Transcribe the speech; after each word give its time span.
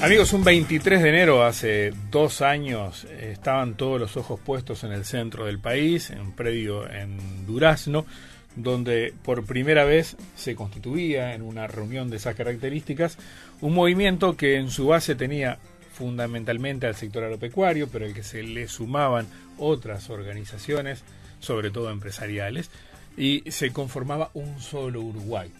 Amigos, 0.00 0.32
un 0.32 0.44
23 0.44 1.02
de 1.02 1.08
enero, 1.08 1.42
hace 1.42 1.92
dos 2.08 2.40
años, 2.40 3.04
estaban 3.20 3.74
todos 3.74 3.98
los 3.98 4.16
ojos 4.16 4.38
puestos 4.38 4.84
en 4.84 4.92
el 4.92 5.04
centro 5.04 5.44
del 5.44 5.58
país, 5.58 6.10
en 6.10 6.20
un 6.20 6.32
predio 6.36 6.88
en 6.88 7.44
Durazno, 7.46 8.06
donde 8.54 9.12
por 9.24 9.44
primera 9.44 9.84
vez 9.84 10.16
se 10.36 10.54
constituía 10.54 11.34
en 11.34 11.42
una 11.42 11.66
reunión 11.66 12.10
de 12.10 12.18
esas 12.18 12.36
características 12.36 13.18
un 13.60 13.74
movimiento 13.74 14.36
que 14.36 14.56
en 14.56 14.70
su 14.70 14.86
base 14.86 15.16
tenía 15.16 15.58
fundamentalmente 15.92 16.86
al 16.86 16.94
sector 16.94 17.24
agropecuario, 17.24 17.88
pero 17.88 18.06
al 18.06 18.14
que 18.14 18.22
se 18.22 18.44
le 18.44 18.68
sumaban 18.68 19.26
otras 19.58 20.10
organizaciones, 20.10 21.02
sobre 21.40 21.72
todo 21.72 21.90
empresariales, 21.90 22.70
y 23.16 23.42
se 23.50 23.72
conformaba 23.72 24.30
un 24.34 24.60
solo 24.60 25.00
Uruguay 25.00 25.50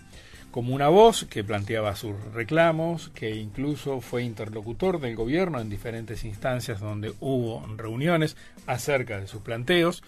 como 0.50 0.74
una 0.74 0.88
voz 0.88 1.26
que 1.26 1.44
planteaba 1.44 1.94
sus 1.94 2.16
reclamos, 2.32 3.10
que 3.10 3.34
incluso 3.36 4.00
fue 4.00 4.22
interlocutor 4.22 5.00
del 5.00 5.14
gobierno 5.14 5.60
en 5.60 5.68
diferentes 5.68 6.24
instancias 6.24 6.80
donde 6.80 7.12
hubo 7.20 7.66
reuniones 7.76 8.36
acerca 8.66 9.20
de 9.20 9.26
sus 9.26 9.42
planteos. 9.42 10.02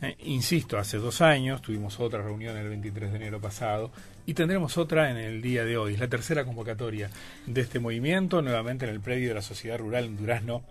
Eh, 0.00 0.16
insisto, 0.24 0.78
hace 0.78 0.98
dos 0.98 1.20
años 1.22 1.62
tuvimos 1.62 1.98
otra 1.98 2.22
reunión 2.22 2.56
el 2.56 2.68
23 2.68 3.10
de 3.10 3.16
enero 3.16 3.40
pasado 3.40 3.90
y 4.26 4.34
tendremos 4.34 4.78
otra 4.78 5.10
en 5.10 5.16
el 5.16 5.42
día 5.42 5.64
de 5.64 5.76
hoy. 5.76 5.94
Es 5.94 6.00
la 6.00 6.08
tercera 6.08 6.44
convocatoria 6.44 7.10
de 7.46 7.60
este 7.60 7.80
movimiento, 7.80 8.42
nuevamente 8.42 8.84
en 8.84 8.92
el 8.92 9.00
predio 9.00 9.28
de 9.28 9.34
la 9.34 9.42
Sociedad 9.42 9.78
Rural 9.78 10.04
en 10.04 10.16
Durazno, 10.16 10.62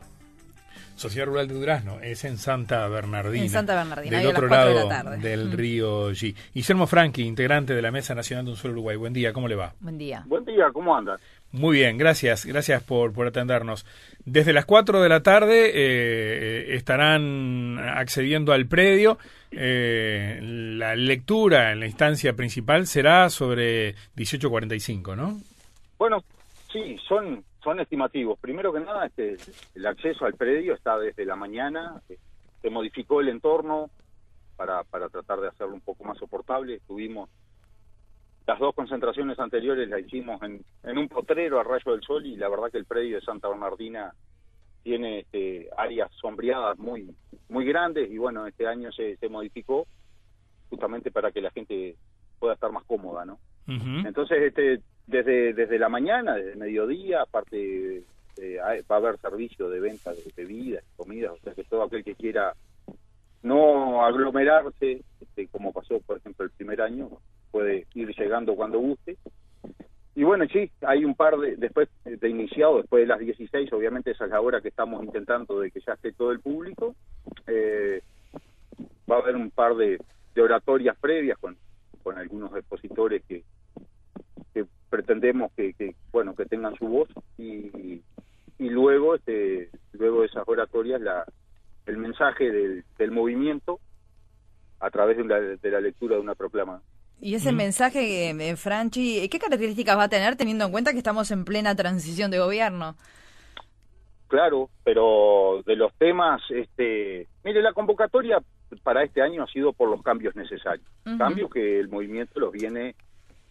Sociedad 0.97 1.27
Rural 1.27 1.47
de 1.47 1.53
Durazno, 1.53 1.99
es 2.01 2.25
en 2.25 2.37
Santa 2.37 2.87
Bernardina. 2.87 3.43
En 3.43 3.49
Santa 3.49 3.75
Bernardina, 3.75 4.17
del 4.17 4.27
otro 4.27 4.47
lado 4.47 4.89
del 5.17 5.49
mm. 5.49 5.51
río 5.53 6.11
G. 6.11 6.35
Guillermo 6.53 6.87
Franqui, 6.87 7.21
integrante 7.21 7.75
de 7.75 7.81
la 7.83 7.91
Mesa 7.91 8.15
Nacional 8.15 8.45
de 8.45 8.51
un 8.51 8.57
Solo 8.57 8.73
Uruguay. 8.73 8.97
Buen 8.97 9.13
día, 9.13 9.31
¿cómo 9.31 9.47
le 9.47 9.55
va? 9.55 9.73
Buen 9.79 9.97
día. 9.97 10.23
Buen 10.25 10.43
día, 10.43 10.65
¿cómo 10.73 10.95
andas? 10.95 11.21
Muy 11.51 11.77
bien, 11.77 11.97
gracias, 11.97 12.45
gracias 12.45 12.83
por, 12.83 13.13
por 13.13 13.27
atendernos. 13.27 13.85
Desde 14.25 14.53
las 14.53 14.65
4 14.65 15.01
de 15.01 15.09
la 15.09 15.21
tarde 15.21 15.71
eh, 15.73 16.75
estarán 16.75 17.79
accediendo 17.79 18.51
al 18.51 18.65
predio. 18.65 19.19
Eh, 19.51 20.39
la 20.41 20.95
lectura 20.95 21.71
en 21.71 21.79
la 21.79 21.85
instancia 21.85 22.33
principal 22.33 22.87
será 22.87 23.29
sobre 23.29 23.95
1845, 24.15 25.15
¿no? 25.15 25.39
Bueno, 25.97 26.23
sí, 26.77 26.97
son 27.07 27.43
son 27.63 27.79
estimativos. 27.79 28.39
Primero 28.39 28.71
que 28.71 28.79
nada, 28.79 29.07
este, 29.07 29.35
el 29.75 29.85
acceso 29.85 30.25
al 30.25 30.35
predio 30.35 30.73
está 30.73 30.97
desde 30.97 31.25
la 31.25 31.35
mañana, 31.35 32.01
eh, 32.07 32.17
se 32.61 32.69
modificó 32.69 33.19
el 33.19 33.29
entorno 33.29 33.89
para, 34.55 34.83
para 34.83 35.09
tratar 35.09 35.41
de 35.41 35.49
hacerlo 35.49 35.73
un 35.73 35.81
poco 35.81 36.03
más 36.03 36.17
soportable. 36.17 36.79
Tuvimos 36.87 37.29
las 38.45 38.59
dos 38.59 38.73
concentraciones 38.73 39.37
anteriores 39.39 39.89
las 39.89 39.99
hicimos 39.99 40.41
en, 40.43 40.63
en 40.83 40.97
un 40.97 41.09
potrero 41.09 41.59
a 41.59 41.63
rayo 41.63 41.91
del 41.91 42.01
sol 42.03 42.25
y 42.25 42.37
la 42.37 42.47
verdad 42.47 42.71
que 42.71 42.77
el 42.77 42.85
predio 42.85 43.17
de 43.17 43.21
Santa 43.25 43.49
Bernardina 43.49 44.13
tiene 44.83 45.19
este, 45.19 45.67
áreas 45.75 46.09
sombreadas 46.21 46.77
muy 46.79 47.13
muy 47.49 47.65
grandes 47.65 48.09
y 48.09 48.17
bueno, 48.17 48.47
este 48.47 48.65
año 48.65 48.91
se, 48.93 49.17
se 49.17 49.27
modificó 49.27 49.85
justamente 50.69 51.11
para 51.11 51.31
que 51.31 51.41
la 51.41 51.51
gente 51.51 51.97
pueda 52.39 52.53
estar 52.53 52.71
más 52.71 52.85
cómoda, 52.85 53.25
¿no? 53.25 53.39
Entonces, 53.67 54.43
este, 54.43 54.81
desde, 55.07 55.53
desde 55.53 55.79
la 55.79 55.89
mañana, 55.89 56.35
desde 56.35 56.51
el 56.51 56.57
mediodía, 56.57 57.21
aparte 57.21 58.03
eh, 58.37 58.57
va 58.91 58.95
a 58.95 58.99
haber 58.99 59.17
servicio 59.17 59.69
de 59.69 59.79
venta 59.79 60.13
de 60.13 60.23
bebidas, 60.35 60.83
comidas, 60.95 61.31
o 61.31 61.37
sea 61.43 61.53
que 61.53 61.63
todo 61.63 61.83
aquel 61.83 62.03
que 62.03 62.15
quiera 62.15 62.53
no 63.41 64.05
aglomerarse, 64.05 65.01
este, 65.21 65.47
como 65.47 65.71
pasó 65.71 65.99
por 66.01 66.17
ejemplo 66.17 66.45
el 66.45 66.51
primer 66.51 66.81
año, 66.81 67.09
puede 67.51 67.87
ir 67.93 68.13
llegando 68.15 68.55
cuando 68.55 68.79
guste. 68.79 69.17
Y 70.15 70.23
bueno, 70.23 70.45
sí, 70.51 70.71
hay 70.81 71.05
un 71.05 71.15
par 71.15 71.37
de, 71.37 71.55
después 71.55 71.89
de 72.03 72.29
iniciado, 72.29 72.77
después 72.77 73.03
de 73.03 73.07
las 73.07 73.19
16, 73.19 73.71
obviamente 73.71 74.11
esa 74.11 74.25
es 74.25 74.31
la 74.31 74.41
hora 74.41 74.61
que 74.61 74.69
estamos 74.69 75.03
intentando 75.03 75.59
de 75.59 75.69
que 75.69 75.79
ya 75.79 75.93
esté 75.93 76.11
todo 76.11 76.31
el 76.31 76.39
público. 76.39 76.95
Eh, 77.45 78.01
va 79.09 79.17
a 79.17 79.19
haber 79.19 79.35
un 79.35 79.51
par 79.51 79.75
de, 79.75 79.99
de 80.33 80.41
oratorias 80.41 80.97
previas 80.99 81.37
con, 81.37 81.55
con 82.03 82.17
algunos 82.17 82.55
expositores 82.55 83.23
que, 83.27 83.43
pretendemos 84.89 85.51
que, 85.51 85.95
bueno 86.11 86.33
que 86.33 86.45
tengan 86.45 86.73
su 86.75 86.87
voz 86.87 87.09
y, 87.37 88.01
y 88.57 88.69
luego 88.69 89.15
este 89.15 89.69
luego 89.91 90.21
de 90.21 90.27
esas 90.27 90.47
oratorias 90.47 91.01
la 91.01 91.25
el 91.85 91.97
mensaje 92.37 92.51
del, 92.51 92.83
del 92.97 93.11
movimiento 93.11 93.79
a 94.79 94.89
través 94.89 95.17
de, 95.17 95.57
de 95.57 95.71
la 95.71 95.81
lectura 95.81 96.15
de 96.15 96.21
una 96.21 96.35
proclama 96.35 96.81
y 97.19 97.33
ese 97.33 97.51
mensaje, 97.51 98.29
eh, 98.29 98.55
Franchi, 98.55 99.27
¿qué 99.27 99.39
características 99.39 99.97
va 99.97 100.03
a 100.03 100.07
tener 100.07 100.35
teniendo 100.35 100.65
en 100.65 100.71
cuenta 100.71 100.91
que 100.91 100.99
estamos 100.99 101.31
en 101.31 101.45
plena 101.45 101.75
transición 101.75 102.29
de 102.29 102.37
gobierno? 102.37 102.95
Claro, 104.27 104.69
pero 104.83 105.63
de 105.65 105.75
los 105.75 105.91
temas, 105.95 106.43
este, 106.51 107.27
mire, 107.43 107.63
la 107.63 107.73
convocatoria 107.73 108.37
para 108.83 109.03
este 109.03 109.23
año 109.23 109.41
ha 109.41 109.47
sido 109.47 109.73
por 109.73 109.89
los 109.89 110.03
cambios 110.03 110.35
necesarios, 110.35 110.85
cambios 111.17 111.49
que 111.49 111.79
el 111.79 111.87
movimiento 111.87 112.39
los 112.39 112.51
viene 112.51 112.93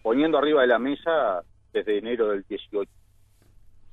poniendo 0.00 0.38
arriba 0.38 0.60
de 0.60 0.68
la 0.68 0.78
mesa 0.78 1.42
desde 1.72 1.98
enero 1.98 2.28
del 2.28 2.44
18. 2.48 2.88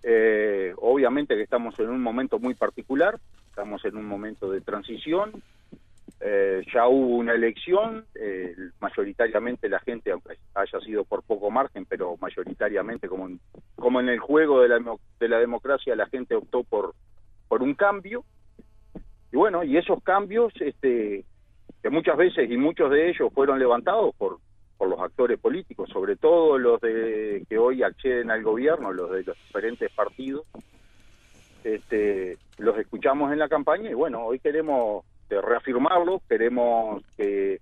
Eh, 0.03 0.73
obviamente 0.77 1.35
que 1.35 1.41
estamos 1.41 1.79
en 1.79 1.89
un 1.89 2.03
momento 2.03 2.37
muy 2.37 2.53
particular, 2.53 3.19
estamos 3.53 3.85
en 3.85 3.95
un 3.97 4.07
momento 4.07 4.49
de 4.49 4.61
transición, 4.61 5.31
eh, 6.19 6.63
ya 6.73 6.87
hubo 6.87 7.17
una 7.17 7.33
elección, 7.33 8.03
eh, 8.15 8.55
mayoritariamente 8.79 9.69
la 9.69 9.79
gente, 9.79 10.09
aunque 10.09 10.39
haya 10.55 10.79
sido 10.79 11.03
por 11.03 11.21
poco 11.21 11.51
margen, 11.51 11.85
pero 11.85 12.17
mayoritariamente 12.19 13.07
como 13.07 13.27
en, 13.27 13.39
como 13.75 13.99
en 13.99 14.09
el 14.09 14.17
juego 14.17 14.61
de 14.61 14.69
la, 14.69 14.79
de 15.19 15.29
la 15.29 15.37
democracia 15.37 15.95
la 15.95 16.07
gente 16.07 16.33
optó 16.33 16.63
por, 16.63 16.95
por 17.47 17.61
un 17.61 17.75
cambio. 17.75 18.25
Y 19.31 19.37
bueno, 19.37 19.63
y 19.63 19.77
esos 19.77 20.01
cambios, 20.01 20.51
este, 20.59 21.23
que 21.83 21.89
muchas 21.91 22.17
veces 22.17 22.49
y 22.49 22.57
muchos 22.57 22.89
de 22.89 23.09
ellos 23.09 23.31
fueron 23.31 23.59
levantados 23.59 24.15
por 24.15 24.39
por 24.75 24.89
los 24.89 24.99
actores 24.99 25.39
políticos, 25.39 25.87
sobre 25.93 26.15
todo 26.15 26.57
los 26.57 26.81
de 26.81 27.45
que 27.47 27.57
hoy 27.59 27.83
acceden 27.83 28.31
al 28.31 28.41
gobierno, 28.43 28.91
los 28.91 29.11
de 29.11 29.23
los 29.23 29.37
diferentes 29.37 29.89
partidos, 29.91 30.45
este, 31.63 32.37
escuchamos 33.03 33.33
en 33.33 33.39
la 33.39 33.49
campaña 33.49 33.91
y 33.91 33.93
bueno, 33.93 34.23
hoy 34.23 34.39
queremos 34.39 35.03
este, 35.23 35.41
reafirmarlo, 35.41 36.21
queremos 36.29 37.03
que, 37.17 37.59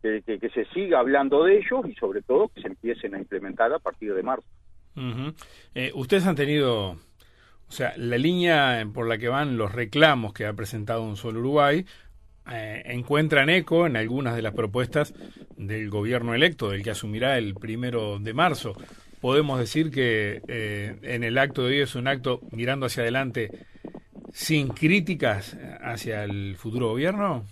que, 0.00 0.50
se 0.54 0.64
siga 0.72 1.00
hablando 1.00 1.44
de 1.44 1.58
ellos 1.58 1.86
y 1.86 1.94
sobre 1.96 2.22
todo 2.22 2.48
que 2.48 2.62
se 2.62 2.68
empiecen 2.68 3.14
a 3.14 3.18
implementar 3.18 3.70
a 3.74 3.78
partir 3.78 4.14
de 4.14 4.22
marzo. 4.22 4.46
Eh, 5.74 5.92
ustedes 5.94 6.26
han 6.26 6.34
tenido, 6.34 6.92
o 6.92 6.98
sea, 7.68 7.92
la 7.98 8.16
línea 8.16 8.86
por 8.94 9.06
la 9.06 9.18
que 9.18 9.28
van 9.28 9.58
los 9.58 9.70
reclamos 9.70 10.32
que 10.32 10.46
ha 10.46 10.54
presentado 10.54 11.02
un 11.02 11.16
solo 11.16 11.40
Uruguay 11.40 11.84
eh, 12.50 12.82
encuentran 12.86 13.50
eco 13.50 13.86
en 13.86 13.98
algunas 13.98 14.34
de 14.34 14.40
las 14.40 14.54
propuestas 14.54 15.12
del 15.58 15.90
gobierno 15.90 16.32
electo, 16.32 16.70
del 16.70 16.82
que 16.82 16.90
asumirá 16.90 17.36
el 17.36 17.54
primero 17.54 18.18
de 18.18 18.32
marzo. 18.32 18.72
Podemos 19.20 19.58
decir 19.58 19.90
que 19.90 20.40
eh, 20.48 20.96
en 21.02 21.22
el 21.22 21.36
acto 21.36 21.62
de 21.62 21.68
hoy 21.68 21.80
es 21.80 21.96
un 21.96 22.08
acto 22.08 22.40
mirando 22.50 22.86
hacia 22.86 23.02
adelante 23.02 23.50
sin 24.38 24.68
críticas 24.68 25.58
hacia 25.80 26.22
el 26.22 26.54
futuro 26.54 26.90
gobierno. 26.90 27.42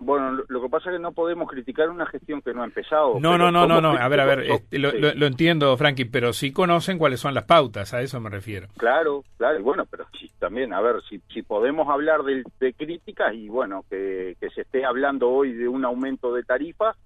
Bueno, 0.00 0.42
lo 0.48 0.60
que 0.60 0.68
pasa 0.68 0.90
es 0.90 0.96
que 0.96 1.02
no 1.02 1.12
podemos 1.12 1.48
criticar 1.48 1.88
una 1.88 2.04
gestión 2.06 2.42
que 2.42 2.52
no 2.52 2.62
ha 2.62 2.64
empezado. 2.64 3.20
No, 3.20 3.38
no, 3.38 3.52
no, 3.52 3.64
no, 3.64 3.80
no. 3.80 3.90
A 3.90 4.08
ver, 4.08 4.20
a 4.20 4.24
ver, 4.24 4.40
este, 4.40 4.76
lo, 4.78 4.90
entiendo, 5.26 5.76
Frankie, 5.76 6.06
pero 6.06 6.32
sí 6.32 6.52
conocen 6.52 6.98
cuáles 6.98 7.20
son 7.20 7.32
las 7.32 7.44
pautas, 7.44 7.94
a 7.94 8.02
eso 8.02 8.18
me 8.18 8.28
refiero. 8.28 8.66
Claro, 8.76 9.22
claro, 9.36 9.62
bueno, 9.62 9.86
pero 9.88 10.06
sí, 10.18 10.28
también, 10.40 10.72
a 10.72 10.80
ver, 10.80 10.96
si, 11.08 11.20
si 11.32 11.42
podemos 11.42 11.88
hablar 11.88 12.22
de, 12.24 12.42
críticas 12.72 13.32
y 13.34 13.48
bueno, 13.48 13.84
que, 13.88 14.36
que, 14.40 14.50
se 14.50 14.62
esté 14.62 14.84
hablando 14.84 15.30
hoy 15.30 15.52
de 15.52 15.68
un 15.68 15.84
aumento 15.84 16.34
de 16.34 16.42
tarifas, 16.42 16.96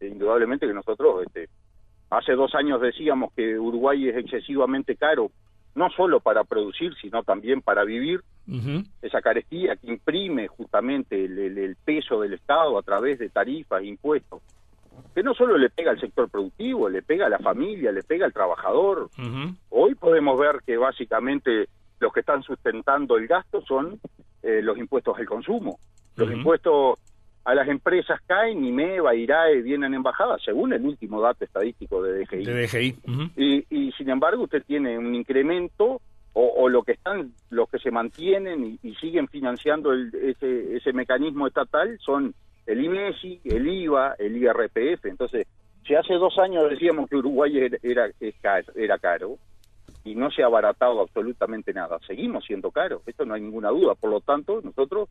eh, 0.00 0.08
indudablemente 0.08 0.66
que 0.66 0.72
nosotros, 0.72 1.24
este, 1.26 1.50
hace 2.08 2.32
dos 2.32 2.54
años 2.54 2.80
decíamos 2.80 3.32
que 3.34 3.58
Uruguay 3.58 4.08
es 4.08 4.16
excesivamente 4.16 4.96
caro 4.96 5.30
no 5.74 5.90
solo 5.90 6.20
para 6.20 6.44
producir, 6.44 6.94
sino 7.00 7.22
también 7.22 7.62
para 7.62 7.84
vivir, 7.84 8.22
esa 9.00 9.22
carestía 9.22 9.76
que 9.76 9.86
imprime 9.86 10.48
justamente 10.48 11.24
el, 11.24 11.76
peso 11.84 12.20
del 12.20 12.34
Estado 12.34 12.76
a 12.78 12.82
través 12.82 13.18
de 13.20 13.28
tarifas, 13.28 13.84
impuestos, 13.84 14.42
que 15.14 15.22
no 15.22 15.34
solo 15.34 15.56
le 15.56 15.70
pega 15.70 15.92
al 15.92 16.00
sector 16.00 16.28
productivo, 16.28 16.88
le 16.88 17.02
pega 17.02 17.26
a 17.26 17.28
la 17.28 17.38
familia, 17.38 17.92
le 17.92 18.02
pega 18.02 18.26
al 18.26 18.32
trabajador. 18.32 19.08
Hoy 19.68 19.94
podemos 19.94 20.38
ver 20.38 20.62
que 20.66 20.76
básicamente 20.76 21.68
los 22.00 22.12
que 22.12 22.20
están 22.20 22.42
sustentando 22.42 23.16
el 23.16 23.28
gasto 23.28 23.62
son 23.62 24.00
eh, 24.42 24.60
los 24.62 24.76
impuestos 24.78 25.16
al 25.16 25.26
consumo. 25.26 25.78
Los 26.16 26.32
impuestos 26.32 26.98
a 27.44 27.54
las 27.54 27.68
empresas 27.68 28.20
caen 28.26 28.64
y 28.64 28.72
MEVA, 28.72 29.14
IRAE 29.14 29.62
vienen 29.62 29.94
en 29.94 30.02
bajada, 30.02 30.36
según 30.44 30.72
el 30.72 30.84
último 30.84 31.20
dato 31.20 31.44
estadístico 31.44 32.02
de 32.02 32.20
DGI. 32.20 32.44
De 32.44 32.66
DGI. 32.66 32.96
y, 33.36 33.69
sin 34.00 34.08
embargo 34.08 34.44
usted 34.44 34.64
tiene 34.64 34.96
un 34.96 35.14
incremento 35.14 36.00
o, 36.32 36.68
lo 36.70 36.84
que 36.84 36.92
están, 36.92 37.32
los 37.50 37.68
que 37.68 37.78
se 37.78 37.90
mantienen 37.90 38.78
y, 38.82 38.94
siguen 38.94 39.28
financiando 39.28 39.92
ese, 39.92 40.76
ese 40.76 40.92
mecanismo 40.94 41.46
estatal 41.46 41.98
son 41.98 42.34
el 42.66 42.82
IMESI, 42.82 43.40
el 43.44 43.68
IVA, 43.68 44.14
el 44.18 44.36
IRPF. 44.36 45.04
Entonces, 45.06 45.46
si 45.84 45.94
hace 45.94 46.14
dos 46.14 46.38
años 46.38 46.70
decíamos 46.70 47.10
que 47.10 47.16
Uruguay 47.16 47.58
era, 47.58 47.78
era, 47.82 48.62
era 48.74 48.98
caro, 48.98 49.38
y 50.04 50.14
no 50.14 50.30
se 50.30 50.42
ha 50.42 50.46
abaratado 50.46 51.00
absolutamente 51.00 51.74
nada. 51.74 51.98
Seguimos 52.06 52.44
siendo 52.46 52.70
caros, 52.70 53.02
esto 53.06 53.26
no 53.26 53.34
hay 53.34 53.42
ninguna 53.42 53.68
duda. 53.68 53.94
Por 53.96 54.10
lo 54.10 54.20
tanto, 54.20 54.60
nosotros 54.62 55.08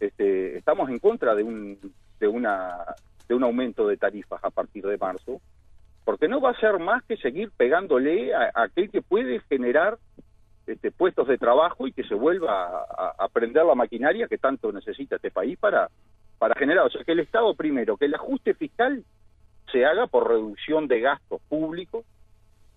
este, 0.00 0.56
estamos 0.58 0.88
en 0.90 0.98
contra 0.98 1.34
de 1.36 1.44
un, 1.44 1.78
de, 2.18 2.26
una, 2.26 2.84
de 3.28 3.34
un 3.34 3.44
aumento 3.44 3.86
de 3.86 3.96
tarifas 3.96 4.42
a 4.42 4.50
partir 4.50 4.84
de 4.84 4.98
marzo, 4.98 5.40
porque 6.08 6.26
no 6.26 6.40
va 6.40 6.52
a 6.52 6.58
ser 6.58 6.78
más 6.78 7.04
que 7.04 7.18
seguir 7.18 7.50
pegándole 7.54 8.34
a, 8.34 8.50
aquel 8.54 8.90
que 8.90 9.02
puede 9.02 9.40
generar 9.40 9.98
este, 10.66 10.90
puestos 10.90 11.28
de 11.28 11.36
trabajo 11.36 11.86
y 11.86 11.92
que 11.92 12.02
se 12.04 12.14
vuelva 12.14 12.86
a, 12.88 13.14
a, 13.18 13.28
prender 13.28 13.66
la 13.66 13.74
maquinaria 13.74 14.26
que 14.26 14.38
tanto 14.38 14.72
necesita 14.72 15.16
este 15.16 15.30
país 15.30 15.58
para, 15.58 15.90
para 16.38 16.54
generar. 16.54 16.86
O 16.86 16.88
sea, 16.88 17.04
que 17.04 17.12
el 17.12 17.20
Estado 17.20 17.52
primero, 17.54 17.98
que 17.98 18.06
el 18.06 18.14
ajuste 18.14 18.54
fiscal 18.54 19.04
se 19.70 19.84
haga 19.84 20.06
por 20.06 20.26
reducción 20.26 20.88
de 20.88 21.00
gastos 21.00 21.42
públicos, 21.46 22.06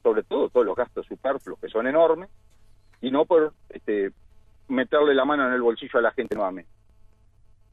sobre 0.03 0.23
todo 0.23 0.49
todos 0.49 0.65
los 0.65 0.75
gastos 0.75 1.05
superfluos 1.05 1.57
que 1.57 1.69
son 1.69 1.87
enormes, 1.87 2.29
y 2.99 3.11
no 3.11 3.23
por 3.23 3.53
este, 3.69 4.11
meterle 4.67 5.15
la 5.15 5.23
mano 5.23 5.47
en 5.47 5.53
el 5.53 5.61
bolsillo 5.61 5.99
a 5.99 6.01
la 6.01 6.11
gente 6.11 6.35
nuevamente. 6.35 6.69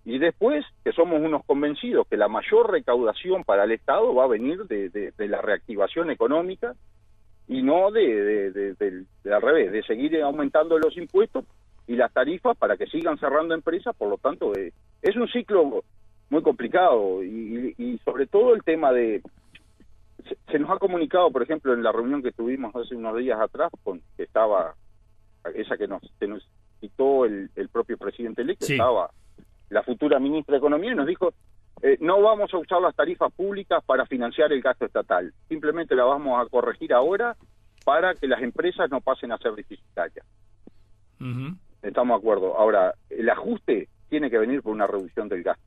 Y 0.08 0.18
después, 0.18 0.64
que 0.82 0.92
somos 0.92 1.20
unos 1.20 1.44
convencidos 1.44 2.06
que 2.08 2.16
la 2.16 2.28
mayor 2.28 2.70
recaudación 2.70 3.44
para 3.44 3.64
el 3.64 3.72
Estado 3.72 4.14
va 4.14 4.24
a 4.24 4.28
venir 4.28 4.64
de, 4.64 5.12
la 5.18 5.42
reactivación 5.42 6.10
económica 6.10 6.74
y 7.46 7.62
no 7.62 7.90
de, 7.90 8.50
de, 8.50 9.04
al 9.30 9.42
revés, 9.42 9.70
de 9.70 9.82
seguir 9.82 10.18
aumentando 10.22 10.78
los 10.78 10.96
impuestos 10.96 11.44
y 11.86 11.94
las 11.94 12.10
tarifas 12.10 12.56
para 12.56 12.78
que 12.78 12.86
sigan 12.86 13.18
cerrando 13.18 13.54
empresas, 13.54 13.94
por 13.96 14.08
lo 14.08 14.16
tanto, 14.16 14.54
eh, 14.56 14.72
es 15.02 15.14
un 15.14 15.28
ciclo 15.28 15.84
muy 16.30 16.42
complicado 16.42 17.22
y, 17.22 18.00
sobre 18.02 18.26
todo 18.26 18.54
el 18.54 18.62
tema 18.62 18.92
de 18.92 19.20
se, 20.50 20.58
nos 20.58 20.70
ha 20.70 20.78
comunicado 20.78 21.30
por 21.30 21.42
ejemplo 21.42 21.74
en 21.74 21.82
la 21.82 21.92
reunión 21.92 22.22
que 22.22 22.32
tuvimos 22.32 22.74
hace 22.74 22.94
unos 22.94 23.14
días 23.18 23.38
atrás 23.38 23.70
con 23.82 24.00
que 24.16 24.22
estaba 24.22 24.74
esa 25.54 25.76
que 25.76 25.86
nos 25.86 26.00
que 26.18 26.28
nos 26.28 26.46
citó 26.80 27.26
el, 27.26 27.50
propio 27.70 27.98
presidente 27.98 28.40
electo 28.40 28.64
estaba 28.66 29.10
la 29.70 29.82
futura 29.82 30.18
ministra 30.18 30.52
de 30.52 30.58
economía 30.58 30.92
y 30.92 30.94
nos 30.94 31.06
dijo 31.06 31.32
eh, 31.82 31.96
no 32.00 32.20
vamos 32.20 32.52
a 32.52 32.58
usar 32.58 32.80
las 32.80 32.94
tarifas 32.94 33.32
públicas 33.32 33.82
para 33.84 34.04
financiar 34.06 34.52
el 34.52 34.60
gasto 34.60 34.84
estatal. 34.84 35.32
Simplemente 35.48 35.94
la 35.94 36.04
vamos 36.04 36.44
a 36.44 36.48
corregir 36.48 36.92
ahora 36.92 37.36
para 37.84 38.14
que 38.14 38.26
las 38.26 38.42
empresas 38.42 38.90
no 38.90 39.00
pasen 39.00 39.32
a 39.32 39.38
ser 39.38 39.54
deficitarias. 39.54 40.26
Estamos 41.82 42.16
de 42.16 42.18
acuerdo. 42.18 42.56
Ahora 42.56 42.94
el 43.10 43.28
ajuste 43.30 43.88
tiene 44.08 44.30
que 44.30 44.38
venir 44.38 44.62
por 44.62 44.72
una 44.72 44.86
reducción 44.86 45.28
del 45.28 45.42
gasto. 45.42 45.62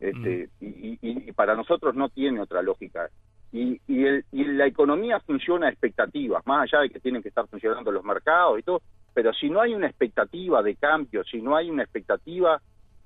Este, 0.00 0.48
y, 0.60 1.32
para 1.32 1.54
nosotros 1.54 1.94
no 1.94 2.08
tiene 2.08 2.40
otra 2.40 2.62
lógica. 2.62 3.08
Y, 3.50 3.80
y, 3.86 4.44
la 4.44 4.66
economía 4.66 5.20
funciona 5.20 5.66
a 5.66 5.70
expectativas, 5.70 6.46
más 6.46 6.64
allá 6.64 6.82
de 6.82 6.90
que 6.90 7.00
tienen 7.00 7.22
que 7.22 7.28
estar 7.28 7.46
funcionando 7.48 7.90
los 7.90 8.04
mercados 8.04 8.58
y 8.58 8.62
todo, 8.62 8.82
pero 9.14 9.32
si 9.32 9.48
no 9.48 9.60
hay 9.60 9.74
una 9.74 9.86
expectativa 9.86 10.62
de 10.62 10.76
cambio, 10.76 11.24
si 11.24 11.40
no 11.40 11.56
hay 11.56 11.70
una 11.70 11.82
expectativa 11.82 12.60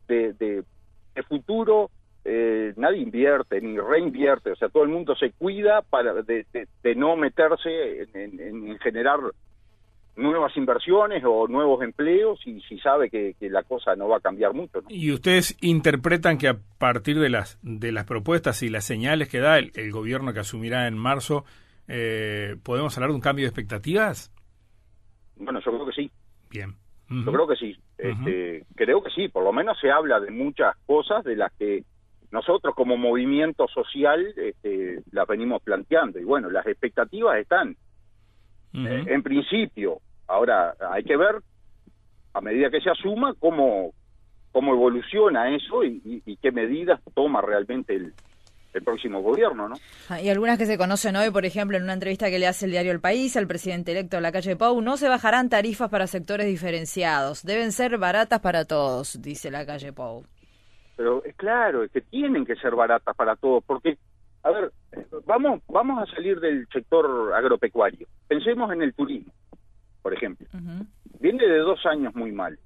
de, 0.09 0.33
de, 0.35 0.65
futuro, 1.29 1.91
eh, 2.25 2.73
nadie 2.77 2.99
invierte 2.99 3.61
ni 3.61 3.79
reinvierte, 3.79 4.53
o 4.53 4.57
sea, 4.57 4.69
todo 4.69 4.83
el 4.83 4.89
mundo 4.89 5.15
se 5.17 5.33
cuida 5.33 5.83
para 5.83 6.15
de, 6.15 6.47
de, 6.83 6.95
no 6.95 7.17
meterse 7.17 8.03
en, 8.15 8.41
en 8.41 8.79
generar 8.79 9.21
nuevas 10.17 10.55
inversiones 10.57 11.23
o 11.25 11.49
nuevos 11.49 11.83
empleos 11.83 12.39
y 12.47 12.61
si 12.63 12.79
sabe 12.79 13.09
que, 13.09 13.35
la 13.41 13.63
cosa 13.63 13.97
no 13.97 14.09
va 14.09 14.19
a 14.19 14.21
cambiar 14.21 14.53
mucho. 14.53 14.83
¿Y 14.89 15.11
ustedes 15.13 15.57
interpretan 15.61 16.39
que 16.39 16.49
a 16.49 16.59
partir 16.79 17.19
de 17.19 17.31
las, 17.31 17.59
de 17.63 17.93
las 17.93 18.05
propuestas 18.05 18.63
y 18.63 18.69
las 18.69 18.85
señales 18.85 19.29
que 19.29 19.41
da 19.41 19.59
el, 19.59 19.93
gobierno 19.93 20.33
que 20.33 20.41
asumirá 20.41 20.87
en 20.87 20.97
marzo, 20.97 21.45
eh, 21.89 22.57
podemos 22.63 22.97
hablar 22.97 23.11
de 23.11 23.17
un 23.17 23.21
cambio 23.21 23.45
de 23.45 23.49
expectativas? 23.49 24.33
Bueno, 25.37 25.61
yo 25.65 25.73
creo 25.73 25.87
que 25.87 25.93
sí. 25.93 26.11
Bien. 26.51 26.75
Yo 27.25 27.33
creo 27.33 27.47
que 27.47 27.57
sí. 27.57 27.77
este, 27.99 28.65
creo 28.75 29.03
que 29.03 29.11
sí. 29.11 29.29
Por 29.29 29.45
lo 29.45 29.53
menos 29.53 29.79
se 29.81 29.91
habla 29.91 30.21
de 30.21 30.31
muchas 30.31 30.77
cosas 30.87 31.23
de 31.25 31.37
las 31.37 31.53
que 31.53 31.85
nosotros 32.31 32.75
como 32.75 32.97
movimiento 32.97 33.69
social 33.69 34.33
este, 34.37 35.03
las 35.13 35.27
venimos 35.29 35.63
planteando. 35.63 36.19
Y 36.19 36.25
bueno, 36.25 36.51
las 36.51 36.67
expectativas 36.67 37.39
están 37.39 37.77
eh, 38.73 39.05
en 39.07 39.23
principio. 39.23 39.99
Ahora, 40.27 40.75
hay 40.91 41.05
que 41.05 41.17
ver, 41.17 41.43
a 42.33 42.41
medida 42.41 42.71
que 42.71 42.81
se 42.81 42.89
asuma, 42.89 43.35
cómo, 43.39 43.93
cómo 44.51 44.73
evoluciona 44.73 45.55
eso 45.55 45.85
y, 45.85 46.23
qué 46.41 46.51
medidas 46.51 47.01
toma 47.15 47.43
realmente 47.43 47.95
el, 47.95 48.15
el 48.73 48.83
próximo 48.83 49.21
gobierno, 49.21 49.69
¿no? 49.69 49.75
Ah, 50.09 50.21
y 50.21 50.29
algunas 50.29 50.59
que 50.59 50.67
se 50.67 50.79
conocen 50.79 51.17
hoy, 51.17 51.31
por 51.31 51.45
ejemplo, 51.45 51.77
en 51.77 51.85
una 51.85 51.93
entrevista 51.93 52.31
que 52.31 52.39
le 52.39 52.47
hace 52.47 52.67
el 52.67 52.73
diario 52.73 52.93
El 52.93 53.01
País 53.01 53.37
al 53.37 53.47
presidente 53.47 53.93
electo 53.93 54.17
de 54.17 54.23
la 54.23 54.33
calle 54.33 54.57
Pau, 54.57 54.81
no 54.81 54.97
se 54.97 55.09
bajarán 55.09 55.49
tarifas 55.49 55.91
para 55.91 56.07
sectores 56.07 56.47
diferenciados, 56.47 57.45
deben 57.45 57.73
ser 57.73 57.99
baratas 57.99 58.41
para 58.41 58.65
todos, 58.65 59.21
dice 59.21 59.51
la 59.51 59.67
calle 59.67 59.93
Pau. 59.93 60.25
Pero 60.97 61.25
es 61.25 61.35
claro, 61.37 61.85
es 61.85 61.91
que 61.91 62.01
tienen 62.01 62.45
que 62.45 62.57
ser 62.57 62.75
baratas 62.75 63.15
para 63.17 63.37
todos, 63.37 63.63
porque 63.65 63.99
a 64.43 64.51
ver, 64.51 64.73
vamos, 65.27 65.61
vamos 65.69 66.03
a 66.03 66.15
salir 66.15 66.41
del 66.41 66.67
sector 66.73 67.33
agropecuario. 67.33 68.07
Pensemos 68.27 68.73
en 68.73 68.83
el 68.83 68.93
turismo, 68.95 69.33
por 70.03 70.13
ejemplo. 70.13 70.47
Viene 71.21 71.47
de 71.47 71.59
dos 71.59 71.85
años 71.87 72.15
muy 72.15 72.33
mal. 72.33 72.59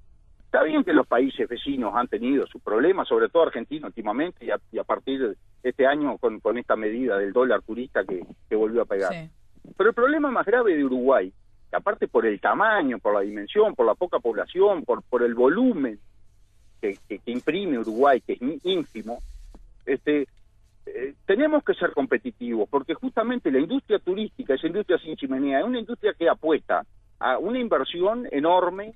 Está 0.57 0.65
bien 0.65 0.85
que 0.85 0.95
los 0.95 1.07
países 1.07 1.47
vecinos 1.47 1.93
han 1.95 2.09
tenido 2.09 2.47
sus 2.47 2.63
problemas, 2.63 3.07
sobre 3.07 3.29
todo 3.29 3.43
Argentina 3.43 3.89
últimamente, 3.89 4.47
y 4.47 4.79
a, 4.79 4.85
partir 4.85 5.21
de 5.21 5.37
este 5.63 5.87
año 5.87 6.17
con, 6.17 6.41
con, 6.41 6.57
esta 6.57 6.77
medida 6.77 7.19
del 7.19 7.35
dólar 7.35 7.61
turista 7.61 8.05
que, 8.05 8.25
que 8.49 8.57
volvió 8.57 8.81
a 8.81 8.87
pegar. 8.87 9.13
Pero 9.77 9.91
el 9.91 9.95
problema 9.95 10.31
más 10.31 10.47
grave 10.47 10.75
de 10.75 10.83
Uruguay, 10.83 11.31
que 11.69 11.77
aparte 11.77 12.09
por 12.09 12.25
el 12.25 12.41
tamaño, 12.41 12.99
por 13.01 13.13
la 13.13 13.21
dimensión, 13.21 13.75
por 13.75 13.85
la 13.85 13.95
poca 13.97 14.19
población, 14.19 14.83
por, 14.87 15.03
por 15.03 15.23
el 15.23 15.35
volumen 15.35 16.01
que, 16.81 16.97
que, 17.07 17.19
que 17.19 17.31
imprime 17.33 17.79
Uruguay, 17.79 18.23
que 18.23 18.33
es 18.33 18.41
ínfimo, 18.65 19.19
este, 19.85 20.27
eh, 20.87 21.15
tenemos 21.27 21.65
que 21.65 21.75
ser 21.75 21.93
competitivos, 21.93 22.67
porque 22.71 22.95
justamente 22.95 23.51
la 23.51 23.61
industria 23.61 23.99
turística, 23.99 24.55
esa 24.55 24.69
industria 24.69 24.97
sin 24.97 25.17
chimenea, 25.17 25.59
es 25.59 25.67
una 25.67 25.81
industria 25.81 26.15
que 26.19 26.31
apuesta 26.31 26.87
a 27.19 27.37
una 27.37 27.59
inversión 27.59 28.27
enorme, 28.33 28.95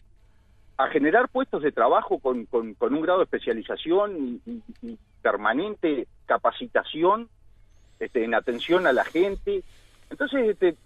a 0.77 0.89
generar 0.89 1.29
puestos 1.29 1.63
de 1.63 1.73
trabajo 1.73 2.19
con, 2.19 2.47
con, 2.47 2.75
un 2.81 3.03
grado 3.03 3.19
de 3.19 3.25
especialización 3.25 4.41
y, 4.47 4.99
permanente 5.23 6.07
capacitación 6.25 7.29
este, 7.99 8.25
en 8.25 8.35
atención 8.35 8.87
a 8.87 8.93
la 8.93 9.05
gente. 9.05 9.63
Entonces, 10.09 10.49
este, 10.49 10.77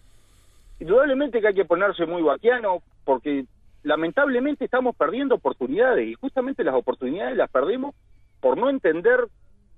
indudablemente 0.80 1.40
que 1.40 1.48
hay 1.48 1.54
que 1.54 1.64
ponerse 1.64 2.06
muy 2.06 2.22
vaquiano, 2.22 2.82
porque 3.04 3.44
lamentablemente 3.84 4.64
estamos 4.64 4.96
perdiendo 4.96 5.36
oportunidades, 5.36 6.08
y 6.08 6.14
justamente 6.14 6.64
las 6.64 6.74
oportunidades 6.74 7.36
las 7.36 7.50
perdemos 7.50 7.94
por 8.40 8.58
no 8.58 8.68
entender 8.68 9.28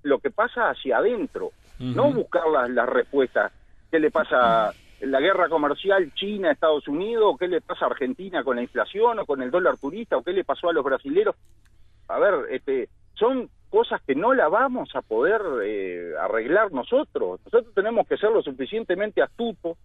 lo 0.02 0.18
que 0.20 0.30
pasa 0.30 0.70
hacia 0.70 0.98
adentro, 0.98 1.50
no 1.78 2.10
buscar 2.12 2.44
las, 2.48 2.88
respuestas. 2.88 3.52
¿Qué 3.90 3.98
le 3.98 4.10
pasa 4.10 4.72
la 5.00 5.20
guerra 5.20 5.48
comercial 5.48 6.12
China-Estados 6.14 6.88
Unidos? 6.88 7.36
¿Qué 7.38 7.48
le 7.48 7.60
pasa 7.60 7.84
a 7.84 7.88
Argentina 7.88 8.42
con 8.44 8.56
la 8.56 8.62
inflación 8.62 9.18
o 9.18 9.26
con 9.26 9.42
el 9.42 9.50
dólar 9.50 9.76
turista? 9.78 10.16
¿O 10.16 10.22
qué 10.22 10.32
le 10.32 10.44
pasó 10.44 10.68
a 10.68 10.72
los 10.72 10.84
brasileros? 10.84 11.36
A 12.08 12.18
ver, 12.18 12.34
este, 12.50 12.88
son 13.14 13.48
cosas 13.70 14.00
que 14.06 14.14
no 14.14 14.32
la 14.34 14.48
vamos 14.48 14.94
a 14.94 15.02
poder 15.02 15.40
eh, 15.64 16.12
arreglar 16.20 16.72
nosotros. 16.72 17.40
Nosotros 17.44 17.74
tenemos 17.74 18.06
que 18.06 18.16
ser 18.16 18.30
lo 18.30 18.42
suficientemente 18.42 19.22
astutos 19.22 19.76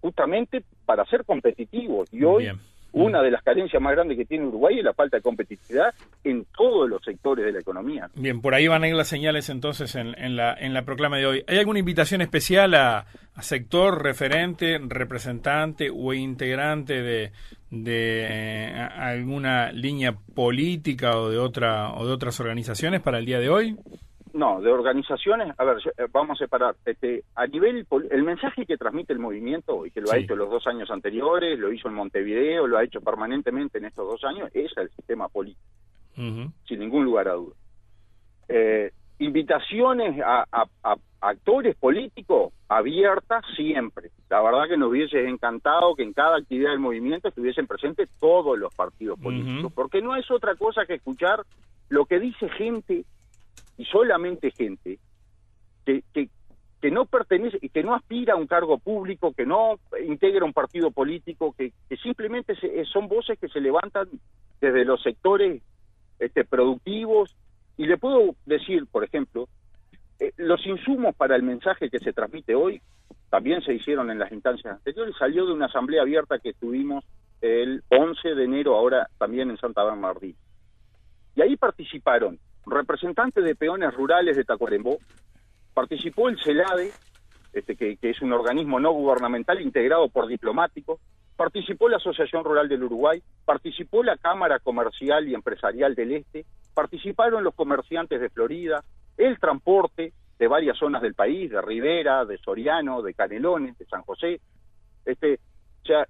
justamente 0.00 0.62
para 0.84 1.04
ser 1.06 1.24
competitivos. 1.24 2.12
Y 2.12 2.24
hoy 2.24 2.50
una 2.92 3.22
de 3.22 3.30
las 3.30 3.42
carencias 3.42 3.80
más 3.82 3.92
grandes 3.92 4.16
que 4.16 4.24
tiene 4.24 4.46
Uruguay 4.46 4.78
es 4.78 4.84
la 4.84 4.94
falta 4.94 5.18
de 5.18 5.22
competitividad 5.22 5.94
en 6.24 6.46
todos 6.56 6.88
los 6.88 7.02
sectores 7.02 7.44
de 7.44 7.52
la 7.52 7.60
economía. 7.60 8.08
Bien, 8.14 8.40
por 8.40 8.54
ahí 8.54 8.66
van 8.66 8.82
a 8.82 8.88
ir 8.88 8.94
las 8.94 9.08
señales 9.08 9.50
entonces 9.50 9.94
en, 9.94 10.36
la, 10.36 10.54
en 10.54 10.74
la 10.74 10.82
proclama 10.82 11.18
de 11.18 11.26
hoy. 11.26 11.44
¿Hay 11.46 11.58
alguna 11.58 11.78
invitación 11.78 12.22
especial 12.22 12.74
a, 12.74 13.06
sector 13.40 14.02
referente, 14.02 14.78
representante 14.82 15.90
o 15.90 16.12
integrante 16.12 17.02
de, 17.02 17.32
de 17.70 18.26
eh, 18.28 18.72
alguna 18.74 19.72
línea 19.72 20.12
política 20.12 21.18
o 21.18 21.30
de 21.30 21.38
otra 21.38 21.92
o 21.92 22.06
de 22.06 22.12
otras 22.12 22.40
organizaciones 22.40 23.00
para 23.00 23.18
el 23.18 23.26
día 23.26 23.38
de 23.38 23.48
hoy? 23.48 23.76
No, 24.32 24.60
de 24.60 24.70
organizaciones, 24.70 25.54
a 25.58 25.64
ver, 25.64 25.78
eh, 25.96 26.06
vamos 26.12 26.38
a 26.38 26.44
separar. 26.44 26.76
Este, 26.84 27.24
a 27.34 27.46
nivel, 27.46 27.86
el 28.10 28.22
mensaje 28.22 28.66
que 28.66 28.76
transmite 28.76 29.12
el 29.12 29.18
movimiento, 29.18 29.86
y 29.86 29.90
que 29.90 30.00
lo 30.00 30.12
ha 30.12 30.18
hecho 30.18 30.36
los 30.36 30.50
dos 30.50 30.66
años 30.66 30.90
anteriores, 30.90 31.58
lo 31.58 31.72
hizo 31.72 31.88
en 31.88 31.94
Montevideo, 31.94 32.66
lo 32.66 32.78
ha 32.78 32.84
hecho 32.84 33.00
permanentemente 33.00 33.78
en 33.78 33.86
estos 33.86 34.06
dos 34.06 34.22
años, 34.24 34.50
es 34.54 34.70
el 34.76 34.90
sistema 34.90 35.28
político, 35.28 35.60
sin 36.14 36.78
ningún 36.78 37.04
lugar 37.04 37.28
a 37.28 37.32
duda. 37.32 37.54
Eh, 38.48 38.92
invitaciones 39.18 40.20
a, 40.24 40.44
actores 41.20 41.74
políticos 41.76 42.52
abiertas 42.68 43.44
siempre. 43.56 44.10
La 44.30 44.40
verdad 44.40 44.68
que 44.68 44.76
nos 44.76 44.90
hubiese 44.90 45.26
encantado 45.26 45.96
que 45.96 46.04
en 46.04 46.12
cada 46.12 46.36
actividad 46.36 46.70
del 46.70 46.78
movimiento 46.78 47.28
estuviesen 47.28 47.66
presentes 47.66 48.08
todos 48.20 48.56
los 48.56 48.72
partidos 48.74 49.18
políticos, 49.18 49.72
porque 49.74 50.00
no 50.00 50.14
es 50.14 50.30
otra 50.30 50.54
cosa 50.54 50.86
que 50.86 50.94
escuchar 50.94 51.44
lo 51.88 52.06
que 52.06 52.20
dice 52.20 52.48
gente 52.50 53.04
y 53.76 53.84
solamente 53.86 54.52
gente 54.52 54.98
que, 55.84 56.02
que 56.80 56.90
no 56.90 57.06
pertenece, 57.06 57.58
que 57.58 57.82
no 57.82 57.94
aspira 57.94 58.34
a 58.34 58.36
un 58.36 58.46
cargo 58.46 58.78
público, 58.78 59.32
que 59.32 59.46
no 59.46 59.78
integra 60.06 60.44
un 60.44 60.52
partido 60.52 60.90
político, 60.90 61.54
que, 61.56 61.72
simplemente 62.02 62.54
son 62.92 63.08
voces 63.08 63.38
que 63.38 63.48
se 63.48 63.60
levantan 63.60 64.08
desde 64.60 64.84
los 64.84 65.02
sectores 65.02 65.62
este, 66.18 66.44
productivos. 66.44 67.34
Y 67.78 67.86
le 67.86 67.96
puedo 67.96 68.34
decir, 68.44 68.86
por 68.90 69.04
ejemplo, 69.04 69.48
eh, 70.18 70.32
los 70.36 70.66
insumos 70.66 71.14
para 71.14 71.36
el 71.36 71.42
mensaje 71.42 71.88
que 71.88 72.00
se 72.00 72.12
transmite 72.12 72.54
hoy 72.54 72.82
también 73.30 73.62
se 73.62 73.72
hicieron 73.72 74.10
en 74.10 74.18
las 74.18 74.32
instancias 74.32 74.74
anteriores, 74.74 75.14
salió 75.18 75.46
de 75.46 75.52
una 75.52 75.66
asamblea 75.66 76.02
abierta 76.02 76.38
que 76.38 76.54
tuvimos 76.54 77.04
el 77.40 77.84
11 77.88 78.34
de 78.34 78.44
enero, 78.44 78.74
ahora 78.74 79.08
también 79.16 79.50
en 79.50 79.58
Santa 79.58 79.84
Bernardino. 79.84 80.36
Y 81.36 81.42
ahí 81.42 81.56
participaron 81.56 82.38
representantes 82.66 83.44
de 83.44 83.54
peones 83.54 83.94
rurales 83.94 84.36
de 84.36 84.44
Tacuarembó, 84.44 84.98
participó 85.72 86.28
el 86.28 86.38
CELADE, 86.42 86.90
este, 87.52 87.76
que, 87.76 87.96
es 88.02 88.20
un 88.22 88.32
organismo 88.32 88.80
no 88.80 88.90
gubernamental 88.92 89.60
integrado 89.60 90.08
por 90.08 90.26
diplomáticos, 90.26 91.00
participó 91.38 91.88
la 91.88 91.98
Asociación 91.98 92.42
Rural 92.42 92.68
del 92.68 92.82
Uruguay, 92.82 93.22
participó 93.44 94.02
la 94.02 94.16
Cámara 94.16 94.58
Comercial 94.58 95.28
y 95.28 95.34
Empresarial 95.34 95.94
del 95.94 96.10
Este, 96.10 96.44
participaron 96.74 97.44
los 97.44 97.54
comerciantes 97.54 98.20
de 98.20 98.28
Florida, 98.28 98.82
el 99.16 99.38
transporte 99.38 100.12
de 100.36 100.48
varias 100.48 100.76
zonas 100.76 101.00
del 101.00 101.14
país, 101.14 101.48
de 101.48 101.62
Rivera, 101.62 102.24
de 102.24 102.38
Soriano, 102.38 103.02
de 103.02 103.14
Canelones, 103.14 103.78
de 103.78 103.86
San 103.86 104.02
José. 104.02 104.40
Este, 105.04 105.38
o 105.84 105.86
sea, 105.86 106.08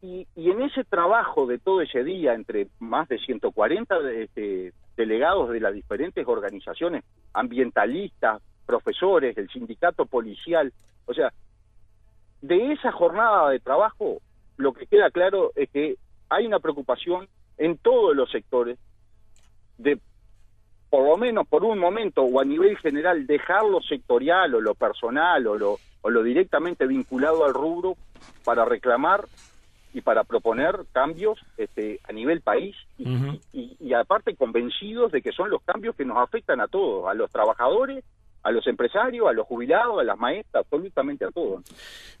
y, 0.00 0.26
en 0.34 0.62
ese 0.62 0.84
trabajo 0.84 1.46
de 1.46 1.58
todo 1.58 1.82
ese 1.82 2.02
día, 2.02 2.32
entre 2.32 2.68
más 2.78 3.08
de 3.08 3.18
140 3.18 3.96
este, 4.12 4.72
delegados 4.96 5.50
de 5.50 5.60
las 5.60 5.74
diferentes 5.74 6.26
organizaciones 6.26 7.04
ambientalistas, 7.34 8.40
profesores, 8.64 9.36
el 9.36 9.50
sindicato 9.50 10.06
policial. 10.06 10.72
O 11.04 11.12
sea, 11.12 11.34
de 12.42 12.72
esa 12.72 12.92
jornada 12.92 13.48
de 13.48 13.60
trabajo, 13.60 14.20
lo 14.56 14.74
que 14.74 14.86
queda 14.86 15.10
claro 15.10 15.52
es 15.54 15.70
que 15.70 15.96
hay 16.28 16.46
una 16.46 16.58
preocupación 16.58 17.28
en 17.56 17.78
todos 17.78 18.14
los 18.14 18.30
sectores 18.30 18.78
de, 19.78 19.98
por 20.90 21.08
lo 21.08 21.16
menos 21.16 21.46
por 21.46 21.64
un 21.64 21.78
momento 21.78 22.22
o 22.22 22.40
a 22.40 22.44
nivel 22.44 22.76
general, 22.78 23.26
dejar 23.26 23.64
lo 23.64 23.80
sectorial 23.80 24.54
o 24.54 24.60
lo 24.60 24.74
personal 24.74 25.46
o 25.46 25.56
lo, 25.56 25.78
o 26.02 26.10
lo 26.10 26.22
directamente 26.22 26.86
vinculado 26.86 27.44
al 27.44 27.54
rubro 27.54 27.96
para 28.44 28.64
reclamar 28.64 29.26
y 29.94 30.00
para 30.00 30.24
proponer 30.24 30.80
cambios 30.92 31.38
este, 31.56 32.00
a 32.08 32.12
nivel 32.12 32.40
país 32.40 32.74
y, 32.98 33.38
y, 33.52 33.92
aparte 33.92 34.34
convencidos 34.34 35.12
de 35.12 35.20
que 35.20 35.32
son 35.32 35.50
los 35.50 35.62
cambios 35.62 35.94
que 35.94 36.04
nos 36.04 36.16
afectan 36.16 36.60
a 36.60 36.68
todos, 36.68 37.08
a 37.08 37.14
los 37.14 37.30
trabajadores 37.30 38.02
a 38.42 38.50
los 38.50 38.66
empresarios, 38.66 39.28
a 39.28 39.32
los 39.32 39.46
jubilados, 39.46 40.00
a 40.00 40.04
las 40.04 40.18
maestras, 40.18 40.64
absolutamente 40.64 41.24
a 41.24 41.30
todos. 41.30 41.62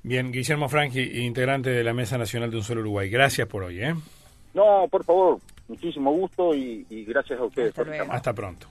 Bien, 0.02 0.30
Guillermo 0.30 0.68
Franchi, 0.68 1.24
integrante 1.24 1.70
de 1.70 1.84
la 1.84 1.92
Mesa 1.92 2.18
Nacional 2.18 2.50
de 2.50 2.56
Un 2.58 2.62
Solo 2.62 2.80
Uruguay. 2.80 3.08
Gracias 3.10 3.48
por 3.48 3.64
hoy. 3.64 3.82
¿eh? 3.82 3.94
No, 4.54 4.86
por 4.90 5.04
favor, 5.04 5.38
muchísimo 5.68 6.12
gusto 6.12 6.54
y, 6.54 6.84
gracias 7.06 7.40
a 7.40 7.44
ustedes 7.44 7.74
Hasta 8.10 8.32
pronto. 8.32 8.66